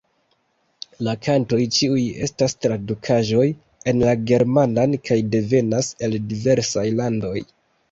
[1.07, 3.45] La kantoj ĉiuj estas tradukaĵoj
[3.93, 7.37] en la germanan kaj devenas el diversaj landoj.